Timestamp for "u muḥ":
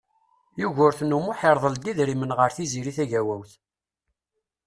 1.17-1.39